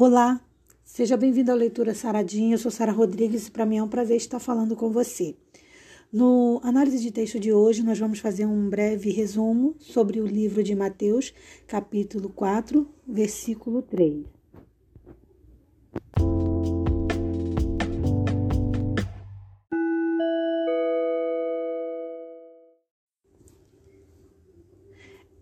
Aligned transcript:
Olá, 0.00 0.40
seja 0.84 1.16
bem-vindo 1.16 1.50
à 1.50 1.56
leitura 1.56 1.92
Saradinha. 1.92 2.54
Eu 2.54 2.58
sou 2.58 2.70
Sara 2.70 2.92
Rodrigues 2.92 3.48
e 3.48 3.50
para 3.50 3.66
mim 3.66 3.78
é 3.78 3.82
um 3.82 3.88
prazer 3.88 4.16
estar 4.16 4.38
falando 4.38 4.76
com 4.76 4.92
você. 4.92 5.34
No 6.12 6.60
análise 6.62 7.00
de 7.00 7.10
texto 7.10 7.40
de 7.40 7.52
hoje, 7.52 7.82
nós 7.82 7.98
vamos 7.98 8.20
fazer 8.20 8.46
um 8.46 8.70
breve 8.70 9.10
resumo 9.10 9.74
sobre 9.80 10.20
o 10.20 10.24
livro 10.24 10.62
de 10.62 10.72
Mateus, 10.76 11.34
capítulo 11.66 12.28
4, 12.28 12.88
versículo 13.08 13.82
3. 13.82 14.24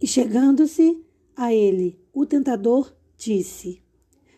E 0.00 0.06
chegando-se 0.06 1.04
a 1.36 1.52
ele, 1.52 2.00
o 2.10 2.24
tentador 2.24 2.96
disse: 3.18 3.84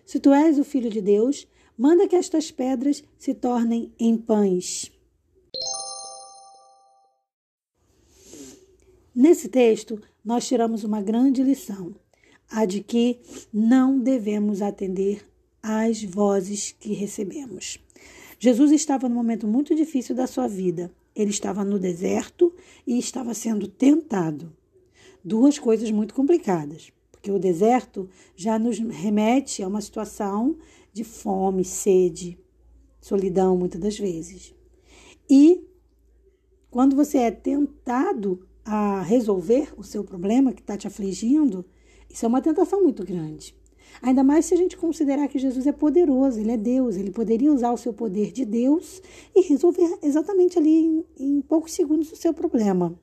se 0.09 0.19
tu 0.19 0.33
és 0.33 0.59
o 0.59 0.65
filho 0.65 0.89
de 0.89 1.03
Deus, 1.03 1.47
manda 1.77 2.09
que 2.09 2.17
estas 2.17 2.51
pedras 2.51 3.05
se 3.19 3.35
tornem 3.35 3.93
em 4.01 4.17
pães. 4.17 4.91
Nesse 9.15 9.51
texto, 9.51 10.01
nós 10.25 10.49
tiramos 10.49 10.83
uma 10.83 11.03
grande 11.03 11.43
lição, 11.43 11.95
a 12.49 12.65
de 12.65 12.81
que 12.81 13.21
não 13.53 14.01
devemos 14.01 14.63
atender 14.63 15.29
às 15.63 16.03
vozes 16.03 16.73
que 16.73 16.95
recebemos. 16.95 17.79
Jesus 18.39 18.73
estava 18.73 19.11
num 19.11 19.15
momento 19.15 19.47
muito 19.47 19.75
difícil 19.75 20.17
da 20.17 20.27
sua 20.27 20.49
vida. 20.49 20.91
Ele 21.15 21.31
estava 21.31 21.63
no 21.63 21.79
deserto 21.79 22.51
e 22.87 22.99
estava 22.99 23.35
sendo 23.35 23.69
tentado. 23.69 24.57
Duas 25.23 25.59
coisas 25.59 25.91
muito 25.91 26.15
complicadas 26.15 26.91
porque 27.19 27.33
o 27.33 27.39
deserto 27.39 28.09
já 28.37 28.59
nos 28.59 28.79
remete 28.79 29.61
a 29.63 29.69
uma 29.69 29.81
situação 29.81 30.57
de 30.93 31.03
fome, 31.03 31.65
sede, 31.65 32.39
solidão, 33.01 33.57
muitas 33.57 33.81
das 33.81 33.99
vezes. 33.99 34.55
E 35.29 35.67
quando 36.71 36.95
você 36.95 37.19
é 37.19 37.31
tentado 37.33 38.47
a 38.65 39.03
resolver 39.03 39.73
o 39.77 39.83
seu 39.83 40.05
problema 40.05 40.53
que 40.53 40.61
está 40.61 40.77
te 40.77 40.87
afligindo, 40.87 41.65
isso 42.09 42.25
é 42.25 42.29
uma 42.29 42.41
tentação 42.41 42.83
muito 42.83 43.05
grande. 43.05 43.55
Ainda 44.01 44.23
mais 44.23 44.45
se 44.45 44.55
a 44.55 44.57
gente 44.57 44.77
considerar 44.77 45.27
que 45.27 45.41
Jesus 45.41 45.67
é 45.67 45.73
poderoso, 45.73 46.39
ele 46.39 46.53
é 46.53 46.57
Deus, 46.57 46.97
ele 46.97 47.11
poderia 47.11 47.53
usar 47.53 47.73
o 47.73 47.77
seu 47.77 47.93
poder 47.93 48.31
de 48.31 48.45
Deus 48.45 49.03
e 49.35 49.41
resolver 49.41 49.99
exatamente 50.03 50.57
ali 50.57 50.85
em, 50.85 51.05
em 51.19 51.41
poucos 51.41 51.73
segundos 51.73 52.13
o 52.13 52.17
seu 52.17 52.33
problema. 52.33 52.97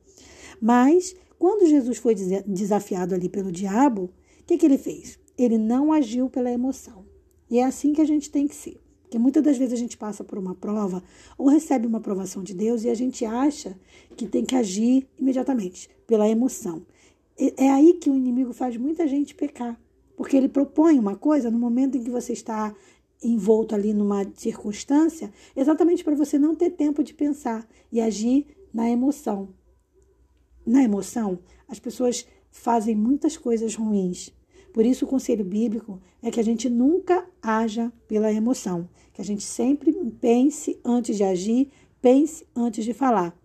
Mas 0.62 1.16
quando 1.38 1.68
Jesus 1.68 1.98
foi 1.98 2.16
desafiado 2.16 3.14
ali 3.14 3.28
pelo 3.28 3.52
diabo, 3.52 4.06
o 4.42 4.44
que, 4.46 4.58
que 4.58 4.66
ele 4.66 4.78
fez? 4.78 5.20
Ele 5.38 5.58
não 5.58 5.92
agiu 5.92 6.30
pela 6.30 6.52
emoção. 6.52 7.06
E 7.50 7.60
é 7.60 7.64
assim 7.64 7.94
que 7.94 8.02
a 8.02 8.06
gente 8.06 8.30
tem 8.30 8.48
que 8.48 8.56
ser. 8.56 8.82
Porque 9.04 9.20
muitas 9.20 9.44
das 9.44 9.58
vezes 9.58 9.74
a 9.74 9.78
gente 9.78 9.98
passa 9.98 10.24
por 10.24 10.38
uma 10.38 10.56
prova 10.56 11.04
ou 11.38 11.48
recebe 11.48 11.86
uma 11.86 12.00
aprovação 12.00 12.42
de 12.42 12.54
Deus 12.54 12.84
e 12.84 12.90
a 12.90 12.96
gente 12.96 13.24
acha 13.26 13.78
que 14.16 14.28
tem 14.28 14.44
que 14.44 14.56
agir 14.56 15.08
imediatamente, 15.20 15.90
pela 16.08 16.28
emoção. 16.28 16.86
É 17.38 17.70
aí 17.70 17.94
que 17.94 18.10
o 18.10 18.16
inimigo 18.16 18.54
faz 18.54 18.78
muita 18.78 19.08
gente 19.08 19.36
pecar. 19.36 19.80
Porque 20.16 20.38
ele 20.38 20.48
propõe 20.48 20.98
uma 20.98 21.16
coisa 21.16 21.52
no 21.52 21.60
momento 21.60 21.98
em 21.98 22.04
que 22.04 22.10
você 22.10 22.34
está 22.34 22.74
envolto 23.22 23.76
ali 23.76 23.94
numa 23.94 24.26
circunstância, 24.36 25.32
exatamente 25.56 26.04
para 26.04 26.16
você 26.16 26.40
não 26.40 26.56
ter 26.56 26.72
tempo 26.72 27.04
de 27.04 27.14
pensar 27.14 27.68
e 27.92 28.00
agir 28.00 28.46
na 28.74 28.90
emoção 28.90 29.50
na 30.66 30.84
emoção, 30.84 31.40
as 31.68 31.80
pessoas 31.80 32.26
fazem 32.50 32.96
muitas 32.96 33.38
coisas 33.38 33.76
ruins. 33.76 34.34
Por 34.74 34.86
isso, 34.86 35.06
o 35.06 35.08
conselho 35.08 35.46
bíblico 35.46 36.02
é 36.22 36.30
que 36.32 36.40
a 36.40 36.44
gente 36.44 36.70
nunca 36.70 37.26
haja 37.42 37.94
pela 38.08 38.32
emoção, 38.32 38.90
que 39.14 39.22
a 39.22 39.26
gente 39.26 39.44
sempre 39.44 39.94
pense 40.20 40.80
antes 40.84 41.16
de 41.16 41.24
agir, 41.24 41.70
pense 42.02 42.46
antes 42.56 42.84
de 42.84 42.94
falar. 42.94 43.38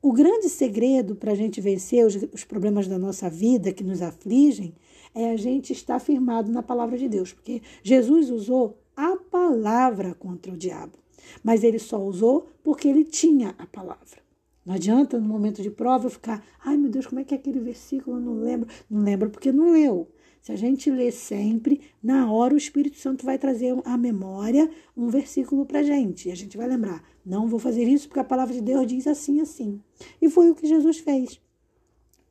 O 0.00 0.12
grande 0.12 0.48
segredo 0.48 1.14
para 1.14 1.30
a 1.30 1.34
gente 1.36 1.60
vencer 1.60 2.04
os, 2.04 2.16
os, 2.32 2.42
problemas 2.42 2.88
da 2.88 2.98
nossa 2.98 3.30
vida 3.30 3.72
que 3.72 3.84
nos 3.84 4.02
afligem 4.02 4.74
é 5.14 5.30
a 5.30 5.36
gente 5.36 5.72
estar 5.72 6.00
firmado 6.00 6.50
na 6.50 6.62
palavra 6.62 6.98
de 6.98 7.08
Deus, 7.08 7.32
porque 7.32 7.62
Jesus 7.84 8.28
usou 8.28 8.76
a 8.96 9.16
palavra 9.16 10.14
contra 10.14 10.52
o 10.52 10.56
diabo, 10.56 10.98
mas 11.44 11.62
ele 11.62 11.78
só 11.78 12.02
usou 12.02 12.48
porque 12.64 12.88
ele 12.88 13.04
tinha 13.04 13.54
a 13.56 13.66
palavra. 13.66 14.21
Não 14.64 14.74
adianta 14.74 15.18
no 15.18 15.26
momento 15.26 15.60
de 15.60 15.70
prova 15.70 16.06
eu 16.06 16.10
ficar, 16.10 16.44
ai 16.64 16.76
meu 16.76 16.90
Deus, 16.90 17.06
como 17.06 17.20
é 17.20 17.24
que 17.24 17.34
é 17.34 17.36
aquele 17.36 17.58
versículo? 17.58 18.16
Eu 18.16 18.20
não 18.20 18.34
lembro. 18.34 18.68
Não 18.88 19.02
lembro 19.02 19.30
porque 19.30 19.50
não 19.50 19.72
leu. 19.72 20.08
Se 20.40 20.50
a 20.50 20.56
gente 20.56 20.90
lê 20.90 21.10
sempre, 21.12 21.80
na 22.02 22.30
hora 22.32 22.54
o 22.54 22.56
Espírito 22.56 22.96
Santo 22.96 23.24
vai 23.24 23.38
trazer 23.38 23.74
à 23.84 23.96
memória 23.96 24.68
um 24.96 25.08
versículo 25.08 25.64
para 25.64 25.82
gente. 25.82 26.28
E 26.28 26.32
a 26.32 26.34
gente 26.34 26.56
vai 26.56 26.66
lembrar, 26.66 27.02
não 27.24 27.46
vou 27.46 27.58
fazer 27.58 27.84
isso 27.84 28.08
porque 28.08 28.20
a 28.20 28.24
palavra 28.24 28.54
de 28.54 28.60
Deus 28.60 28.86
diz 28.86 29.06
assim, 29.06 29.40
assim. 29.40 29.80
E 30.20 30.28
foi 30.28 30.50
o 30.50 30.54
que 30.54 30.66
Jesus 30.66 30.98
fez. 30.98 31.40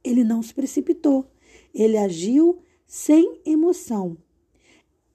Ele 0.04 0.24
não 0.24 0.42
se 0.42 0.54
precipitou. 0.54 1.32
Ele 1.74 1.98
agiu 1.98 2.60
sem 2.86 3.40
emoção. 3.46 4.18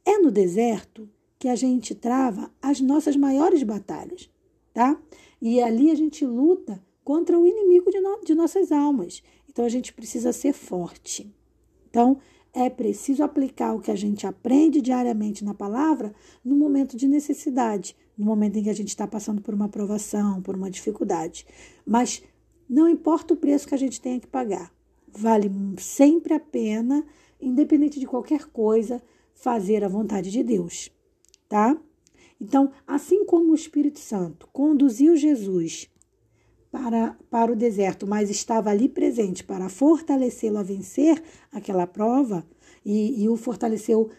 É 0.04 0.18
no 0.18 0.30
deserto 0.30 1.08
que 1.38 1.48
a 1.48 1.56
gente 1.56 1.94
trava 1.94 2.50
as 2.62 2.80
nossas 2.80 3.16
maiores 3.16 3.62
batalhas, 3.62 4.30
tá? 4.72 4.98
E 5.40 5.60
ali 5.60 5.90
a 5.90 5.94
gente 5.94 6.24
luta 6.24 6.82
contra 7.06 7.38
o 7.38 7.46
inimigo 7.46 7.88
de, 7.88 8.00
no, 8.00 8.20
de 8.24 8.34
nossas 8.34 8.72
almas. 8.72 9.22
Então 9.48 9.64
a 9.64 9.68
gente 9.68 9.92
precisa 9.92 10.32
ser 10.32 10.52
forte. 10.52 11.32
Então 11.88 12.18
é 12.52 12.68
preciso 12.68 13.22
aplicar 13.22 13.74
o 13.74 13.80
que 13.80 13.92
a 13.92 13.94
gente 13.94 14.26
aprende 14.26 14.80
diariamente 14.80 15.44
na 15.44 15.54
palavra 15.54 16.12
no 16.44 16.56
momento 16.56 16.96
de 16.96 17.06
necessidade, 17.06 17.94
no 18.18 18.26
momento 18.26 18.58
em 18.58 18.64
que 18.64 18.70
a 18.70 18.74
gente 18.74 18.88
está 18.88 19.06
passando 19.06 19.40
por 19.40 19.54
uma 19.54 19.68
provação, 19.68 20.42
por 20.42 20.56
uma 20.56 20.68
dificuldade. 20.68 21.46
Mas 21.86 22.24
não 22.68 22.88
importa 22.88 23.34
o 23.34 23.36
preço 23.36 23.68
que 23.68 23.74
a 23.76 23.78
gente 23.78 24.00
tenha 24.00 24.18
que 24.18 24.26
pagar, 24.26 24.74
vale 25.06 25.48
sempre 25.78 26.34
a 26.34 26.40
pena, 26.40 27.06
independente 27.40 28.00
de 28.00 28.06
qualquer 28.06 28.46
coisa, 28.46 29.00
fazer 29.32 29.84
a 29.84 29.88
vontade 29.88 30.28
de 30.28 30.42
Deus, 30.42 30.90
tá? 31.48 31.78
Então, 32.40 32.72
assim 32.84 33.24
como 33.24 33.52
o 33.52 33.54
Espírito 33.54 34.00
Santo 34.00 34.48
conduziu 34.52 35.14
Jesus 35.14 35.88
para, 36.76 37.16
para 37.30 37.50
o 37.50 37.56
deserto, 37.56 38.06
mas 38.06 38.28
estava 38.28 38.68
ali 38.68 38.86
presente 38.86 39.42
para 39.42 39.66
fortalecê-lo 39.66 40.58
a 40.58 40.62
vencer 40.62 41.22
aquela 41.50 41.86
prova 41.86 42.46
e, 42.84 43.22
e 43.22 43.28
o 43.30 43.36
fortaleceu 43.36 44.10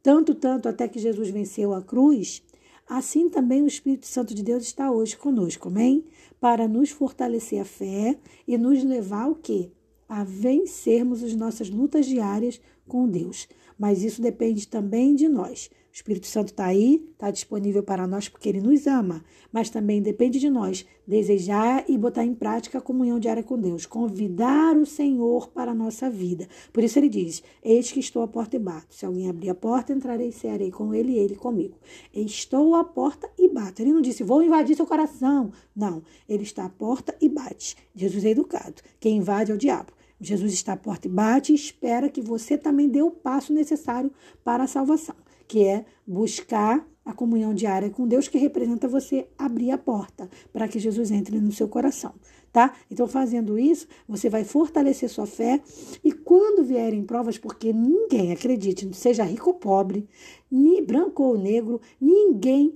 tanto, 0.00 0.32
tanto 0.32 0.68
até 0.68 0.86
que 0.86 1.00
Jesus 1.00 1.30
venceu 1.30 1.74
a 1.74 1.82
cruz, 1.82 2.40
assim 2.88 3.28
também 3.28 3.62
o 3.62 3.66
Espírito 3.66 4.06
Santo 4.06 4.32
de 4.32 4.44
Deus 4.44 4.62
está 4.62 4.92
hoje 4.92 5.16
conosco, 5.16 5.66
amém? 5.66 6.04
Para 6.38 6.68
nos 6.68 6.90
fortalecer 6.90 7.60
a 7.60 7.64
fé 7.64 8.16
e 8.46 8.56
nos 8.56 8.84
levar 8.84 9.28
o 9.28 9.34
quê? 9.34 9.72
A 10.08 10.22
vencermos 10.22 11.20
as 11.20 11.34
nossas 11.34 11.68
lutas 11.68 12.06
diárias 12.06 12.60
com 12.86 13.08
Deus. 13.08 13.48
Mas 13.76 14.04
isso 14.04 14.22
depende 14.22 14.68
também 14.68 15.16
de 15.16 15.28
nós. 15.28 15.68
O 15.94 15.96
Espírito 15.96 16.26
Santo 16.26 16.48
está 16.48 16.66
aí, 16.66 17.08
está 17.12 17.30
disponível 17.30 17.80
para 17.80 18.04
nós 18.04 18.28
porque 18.28 18.48
ele 18.48 18.60
nos 18.60 18.84
ama, 18.88 19.24
mas 19.52 19.70
também 19.70 20.02
depende 20.02 20.40
de 20.40 20.50
nós 20.50 20.84
desejar 21.06 21.84
e 21.88 21.96
botar 21.96 22.24
em 22.24 22.34
prática 22.34 22.78
a 22.78 22.80
comunhão 22.80 23.20
diária 23.20 23.44
com 23.44 23.56
Deus, 23.56 23.86
convidar 23.86 24.76
o 24.76 24.84
Senhor 24.84 25.50
para 25.50 25.70
a 25.70 25.74
nossa 25.74 26.10
vida. 26.10 26.48
Por 26.72 26.82
isso 26.82 26.98
ele 26.98 27.08
diz: 27.08 27.44
Eis 27.62 27.92
que 27.92 28.00
estou 28.00 28.24
à 28.24 28.26
porta 28.26 28.56
e 28.56 28.58
bato. 28.58 28.92
Se 28.92 29.06
alguém 29.06 29.30
abrir 29.30 29.50
a 29.50 29.54
porta, 29.54 29.92
entrarei 29.92 30.30
e 30.30 30.32
cearei 30.32 30.72
com 30.72 30.92
ele 30.92 31.12
e 31.12 31.18
ele 31.18 31.36
comigo. 31.36 31.78
Estou 32.12 32.74
à 32.74 32.82
porta 32.82 33.30
e 33.38 33.48
bato. 33.48 33.80
Ele 33.80 33.92
não 33.92 34.02
disse: 34.02 34.24
Vou 34.24 34.42
invadir 34.42 34.74
seu 34.74 34.88
coração. 34.88 35.52
Não, 35.76 36.02
ele 36.28 36.42
está 36.42 36.64
à 36.64 36.68
porta 36.68 37.16
e 37.20 37.28
bate. 37.28 37.76
Jesus 37.94 38.24
é 38.24 38.30
educado. 38.30 38.82
Quem 38.98 39.18
invade 39.18 39.52
é 39.52 39.54
o 39.54 39.58
diabo. 39.58 39.92
Jesus 40.20 40.54
está 40.54 40.72
à 40.72 40.76
porta 40.76 41.06
e 41.06 41.10
bate 41.10 41.52
e 41.52 41.54
espera 41.54 42.08
que 42.08 42.20
você 42.20 42.58
também 42.58 42.88
dê 42.88 43.00
o 43.00 43.12
passo 43.12 43.52
necessário 43.52 44.10
para 44.42 44.64
a 44.64 44.66
salvação 44.66 45.14
que 45.46 45.64
é 45.64 45.84
buscar 46.06 46.86
a 47.04 47.12
comunhão 47.12 47.52
diária 47.52 47.90
com 47.90 48.08
Deus, 48.08 48.28
que 48.28 48.38
representa 48.38 48.88
você 48.88 49.28
abrir 49.36 49.70
a 49.70 49.78
porta 49.78 50.28
para 50.52 50.66
que 50.66 50.78
Jesus 50.78 51.10
entre 51.10 51.38
no 51.38 51.52
seu 51.52 51.68
coração, 51.68 52.14
tá? 52.50 52.74
Então, 52.90 53.06
fazendo 53.06 53.58
isso, 53.58 53.86
você 54.08 54.30
vai 54.30 54.42
fortalecer 54.42 55.10
sua 55.10 55.26
fé 55.26 55.60
e 56.02 56.12
quando 56.12 56.64
vierem 56.64 57.04
provas, 57.04 57.36
porque 57.36 57.72
ninguém, 57.72 58.32
acredite, 58.32 58.88
seja 58.96 59.22
rico 59.22 59.50
ou 59.50 59.54
pobre, 59.54 60.08
nem 60.50 60.82
branco 60.82 61.22
ou 61.22 61.36
negro, 61.36 61.80
ninguém 62.00 62.74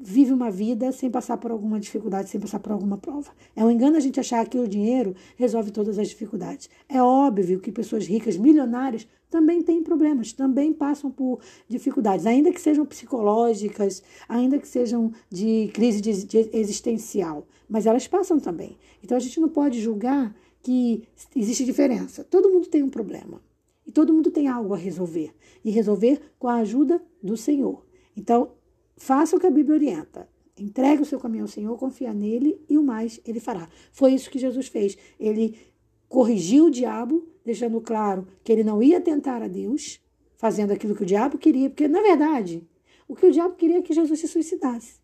vive 0.00 0.32
uma 0.32 0.50
vida 0.50 0.90
sem 0.92 1.10
passar 1.10 1.36
por 1.36 1.50
alguma 1.50 1.78
dificuldade, 1.78 2.30
sem 2.30 2.40
passar 2.40 2.58
por 2.58 2.72
alguma 2.72 2.96
prova. 2.96 3.30
É 3.54 3.62
um 3.62 3.70
engano 3.70 3.96
a 3.96 4.00
gente 4.00 4.18
achar 4.18 4.48
que 4.48 4.58
o 4.58 4.66
dinheiro 4.66 5.14
resolve 5.36 5.70
todas 5.70 5.98
as 5.98 6.08
dificuldades. 6.08 6.70
É 6.88 7.02
óbvio 7.02 7.60
que 7.60 7.70
pessoas 7.70 8.06
ricas, 8.06 8.36
milionárias, 8.36 9.06
também 9.28 9.62
têm 9.62 9.82
problemas, 9.82 10.32
também 10.32 10.72
passam 10.72 11.10
por 11.10 11.40
dificuldades, 11.68 12.26
ainda 12.26 12.50
que 12.50 12.60
sejam 12.60 12.84
psicológicas, 12.84 14.02
ainda 14.28 14.58
que 14.58 14.66
sejam 14.66 15.12
de 15.30 15.70
crise 15.72 16.00
de, 16.00 16.24
de 16.24 16.50
existencial, 16.52 17.46
mas 17.68 17.86
elas 17.86 18.08
passam 18.08 18.40
também. 18.40 18.76
Então 19.04 19.16
a 19.16 19.20
gente 19.20 19.38
não 19.38 19.48
pode 19.48 19.80
julgar 19.80 20.34
que 20.62 21.04
existe 21.36 21.64
diferença. 21.64 22.24
Todo 22.24 22.50
mundo 22.50 22.66
tem 22.68 22.82
um 22.82 22.90
problema. 22.90 23.40
E 23.86 23.92
todo 23.92 24.12
mundo 24.12 24.30
tem 24.30 24.48
algo 24.48 24.74
a 24.74 24.76
resolver. 24.76 25.32
E 25.64 25.70
resolver 25.70 26.20
com 26.38 26.48
a 26.48 26.56
ajuda 26.56 27.02
do 27.22 27.36
Senhor. 27.36 27.84
Então, 28.16 28.50
faça 29.00 29.34
o 29.34 29.40
que 29.40 29.46
a 29.46 29.50
Bíblia 29.50 29.76
orienta. 29.76 30.28
Entregue 30.58 31.02
o 31.02 31.06
seu 31.06 31.18
caminho 31.18 31.44
ao 31.44 31.48
Senhor, 31.48 31.76
confia 31.78 32.12
nele 32.12 32.60
e 32.68 32.76
o 32.76 32.82
mais 32.82 33.18
ele 33.24 33.40
fará. 33.40 33.66
Foi 33.90 34.12
isso 34.12 34.30
que 34.30 34.38
Jesus 34.38 34.68
fez. 34.68 34.96
Ele 35.18 35.56
corrigiu 36.06 36.66
o 36.66 36.70
diabo, 36.70 37.26
deixando 37.44 37.80
claro 37.80 38.26
que 38.44 38.52
ele 38.52 38.62
não 38.62 38.82
ia 38.82 39.00
tentar 39.00 39.42
a 39.42 39.48
Deus, 39.48 40.00
fazendo 40.36 40.72
aquilo 40.72 40.94
que 40.94 41.02
o 41.02 41.06
diabo 41.06 41.38
queria, 41.38 41.70
porque, 41.70 41.88
na 41.88 42.02
verdade, 42.02 42.62
o 43.08 43.16
que 43.16 43.26
o 43.26 43.32
diabo 43.32 43.54
queria 43.54 43.78
é 43.78 43.82
que 43.82 43.94
Jesus 43.94 44.20
se 44.20 44.28
suicidasse. 44.28 45.00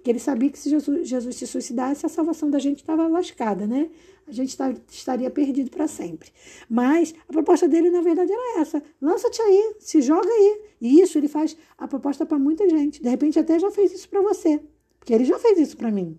Porque 0.00 0.12
ele 0.12 0.18
sabia 0.18 0.48
que 0.48 0.58
se 0.58 0.70
Jesus, 0.70 1.06
Jesus 1.06 1.36
se 1.36 1.46
suicidasse, 1.46 2.06
a 2.06 2.08
salvação 2.08 2.48
da 2.48 2.58
gente 2.58 2.78
estava 2.78 3.06
lascada, 3.06 3.66
né? 3.66 3.90
A 4.26 4.32
gente 4.32 4.56
tá, 4.56 4.74
estaria 4.90 5.30
perdido 5.30 5.70
para 5.70 5.86
sempre. 5.86 6.30
Mas 6.70 7.14
a 7.28 7.32
proposta 7.32 7.68
dele, 7.68 7.90
na 7.90 8.00
verdade, 8.00 8.32
era 8.32 8.60
essa: 8.62 8.82
lança-te 8.98 9.42
aí, 9.42 9.74
se 9.78 10.00
joga 10.00 10.26
aí. 10.26 10.62
E 10.80 11.02
isso 11.02 11.18
ele 11.18 11.28
faz 11.28 11.54
a 11.76 11.86
proposta 11.86 12.24
para 12.24 12.38
muita 12.38 12.66
gente. 12.66 13.02
De 13.02 13.10
repente, 13.10 13.38
até 13.38 13.58
já 13.58 13.70
fez 13.70 13.92
isso 13.92 14.08
para 14.08 14.22
você. 14.22 14.62
Porque 14.98 15.12
ele 15.12 15.26
já 15.26 15.38
fez 15.38 15.58
isso 15.58 15.76
para 15.76 15.90
mim. 15.90 16.18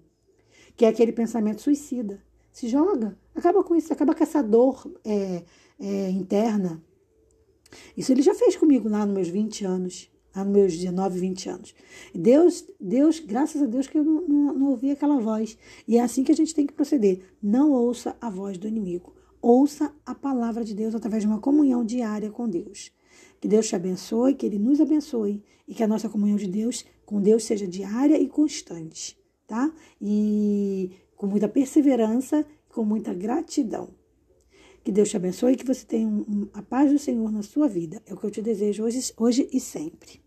Que 0.78 0.86
é 0.86 0.90
aquele 0.90 1.12
pensamento 1.12 1.60
suicida. 1.62 2.22
Se 2.52 2.68
joga, 2.68 3.18
acaba 3.34 3.64
com 3.64 3.76
isso, 3.76 3.92
acaba 3.92 4.14
com 4.14 4.22
essa 4.22 4.44
dor 4.44 4.92
é, 5.04 5.44
é, 5.80 6.10
interna. 6.12 6.84
Isso 7.98 8.12
ele 8.12 8.22
já 8.22 8.36
fez 8.36 8.56
comigo 8.56 8.88
lá 8.88 9.08
nos 9.08 9.16
meus 9.16 9.28
20 9.30 9.66
anos 9.66 10.12
nos 10.36 10.48
meus 10.48 10.78
19, 10.78 11.20
20 11.20 11.50
anos. 11.50 11.76
Deus, 12.14 12.66
Deus, 12.80 13.20
graças 13.20 13.62
a 13.62 13.66
Deus 13.66 13.88
que 13.88 13.98
eu 13.98 14.04
não, 14.04 14.28
não, 14.28 14.54
não 14.54 14.70
ouvi 14.70 14.92
aquela 14.92 15.20
voz. 15.20 15.58
E 15.88 15.98
é 15.98 16.02
assim 16.02 16.24
que 16.24 16.32
a 16.32 16.36
gente 16.36 16.56
tem 16.56 16.66
que 16.66 16.74
proceder. 16.74 17.22
Não 17.42 17.72
ouça 17.72 18.16
a 18.22 18.30
voz 18.30 18.58
do 18.58 18.68
inimigo. 18.68 19.14
Ouça 19.42 19.94
a 20.06 20.14
palavra 20.14 20.64
de 20.64 20.74
Deus 20.74 20.94
através 20.94 21.24
de 21.24 21.28
uma 21.28 21.40
comunhão 21.40 21.84
diária 21.84 22.30
com 22.30 22.48
Deus. 22.48 22.92
Que 23.40 23.48
Deus 23.48 23.68
te 23.68 23.76
abençoe, 23.76 24.36
que 24.36 24.46
Ele 24.46 24.60
nos 24.60 24.80
abençoe 24.80 25.44
e 25.68 25.74
que 25.74 25.84
a 25.84 25.88
nossa 25.88 26.08
comunhão 26.08 26.38
de 26.38 26.48
Deus 26.48 26.86
com 27.06 27.20
Deus 27.20 27.44
seja 27.44 27.68
diária 27.68 28.20
e 28.22 28.28
constante, 28.28 29.18
tá? 29.48 29.74
E 30.00 30.92
com 31.16 31.28
muita 31.28 31.48
perseverança, 31.48 32.46
com 32.70 32.86
muita 32.86 33.14
gratidão. 33.14 33.90
Que 34.84 34.92
Deus 34.92 35.10
te 35.10 35.18
abençoe 35.18 35.54
e 35.54 35.56
que 35.56 35.66
você 35.66 35.86
tenha 35.86 36.08
um, 36.08 36.22
um, 36.28 36.48
a 36.54 36.62
paz 36.62 36.92
do 36.92 36.98
Senhor 36.98 37.32
na 37.32 37.44
sua 37.44 37.68
vida. 37.68 38.02
É 38.06 38.14
o 38.14 38.18
que 38.18 38.26
eu 38.26 38.32
te 38.32 38.42
desejo 38.42 38.84
hoje, 38.84 39.14
hoje 39.18 39.48
e 39.52 39.60
sempre. 39.60 40.20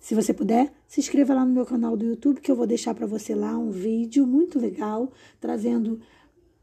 Se 0.00 0.14
você 0.14 0.32
puder, 0.32 0.72
se 0.88 1.00
inscreva 1.00 1.34
lá 1.34 1.44
no 1.44 1.52
meu 1.52 1.64
canal 1.64 1.96
do 1.96 2.04
YouTube, 2.04 2.40
que 2.40 2.50
eu 2.50 2.56
vou 2.56 2.66
deixar 2.66 2.94
para 2.94 3.06
você 3.06 3.34
lá 3.34 3.56
um 3.56 3.70
vídeo 3.70 4.26
muito 4.26 4.58
legal, 4.58 5.12
trazendo 5.40 6.00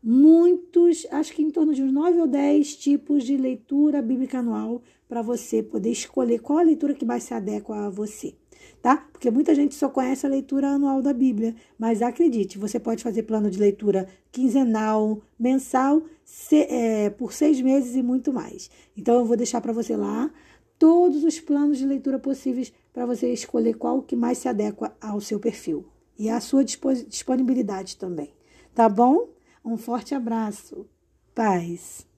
muitos, 0.04 1.06
acho 1.12 1.34
que 1.34 1.42
em 1.42 1.51
torno 1.51 1.74
de 1.74 1.84
uns 1.84 1.92
9 1.92 2.22
ou 2.22 2.28
10 2.28 2.75
tipos 2.75 3.24
de 3.24 3.38
leitura 3.38 4.01
bíblica 4.01 4.40
anual 4.40 4.81
para 5.07 5.22
você 5.22 5.63
poder 5.63 5.92
escolher 5.92 6.40
qual 6.40 6.60
a 6.60 6.63
leitura 6.63 6.94
que 6.94 7.06
mais 7.06 7.24
se 7.24 7.34
adequa 7.34 7.88
a 7.88 7.90
você 7.90 8.36
tá? 8.81 8.98
Porque 9.12 9.30
muita 9.30 9.54
gente 9.54 9.75
só 9.75 9.90
conhece 9.90 10.25
a 10.25 10.30
leitura 10.30 10.69
anual 10.69 11.01
da 11.01 11.13
Bíblia, 11.13 11.56
mas 11.78 12.01
acredite, 12.01 12.57
você 12.57 12.80
pode 12.80 13.04
fazer 13.04 13.24
plano 13.24 13.50
de 13.50 13.60
leitura 13.60 14.07
quinzenal, 14.31 15.22
mensal, 15.40 16.01
se, 16.24 16.68
é, 16.69 17.10
por 17.10 17.34
seis 17.34 17.60
meses 17.62 17.96
e 17.96 18.04
muito 18.04 18.31
mais. 18.31 18.69
Então 18.96 19.16
eu 19.16 19.25
vou 19.25 19.38
deixar 19.38 19.62
para 19.62 19.74
você 19.74 19.96
lá 19.96 20.31
todos 20.78 21.24
os 21.24 21.40
planos 21.40 21.78
de 21.78 21.86
leitura 21.86 22.18
possíveis 22.19 22.72
para 22.94 23.06
você 23.06 23.31
escolher 23.31 23.75
qual 23.75 24.01
que 24.01 24.16
mais 24.16 24.38
se 24.38 24.48
adequa 24.48 24.96
ao 25.01 25.19
seu 25.19 25.40
perfil 25.40 25.86
e 26.18 26.30
à 26.30 26.40
sua 26.40 26.63
disponibilidade 26.63 27.98
também. 27.98 28.34
Tá 28.74 28.88
bom? 28.88 29.28
Um 29.63 29.77
forte 29.77 30.15
abraço. 30.15 30.85
Paz. 31.35 32.08